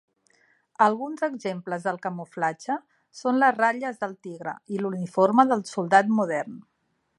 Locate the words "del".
1.89-1.99, 4.05-4.17, 5.55-5.65